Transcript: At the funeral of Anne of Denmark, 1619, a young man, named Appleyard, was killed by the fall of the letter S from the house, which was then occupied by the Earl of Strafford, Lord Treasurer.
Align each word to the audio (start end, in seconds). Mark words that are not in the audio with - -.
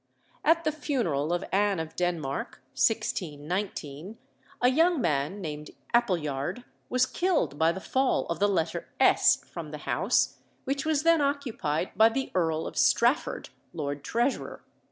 At 0.43 0.63
the 0.63 0.71
funeral 0.71 1.31
of 1.31 1.43
Anne 1.51 1.79
of 1.79 1.95
Denmark, 1.95 2.59
1619, 2.73 4.17
a 4.59 4.67
young 4.67 4.99
man, 4.99 5.39
named 5.39 5.69
Appleyard, 5.93 6.63
was 6.89 7.05
killed 7.05 7.59
by 7.59 7.71
the 7.71 7.79
fall 7.79 8.25
of 8.25 8.39
the 8.39 8.49
letter 8.49 8.87
S 8.99 9.43
from 9.47 9.69
the 9.69 9.77
house, 9.85 10.37
which 10.63 10.87
was 10.87 11.03
then 11.03 11.21
occupied 11.21 11.91
by 11.95 12.09
the 12.09 12.31
Earl 12.33 12.65
of 12.65 12.77
Strafford, 12.77 13.49
Lord 13.73 14.03
Treasurer. 14.03 14.63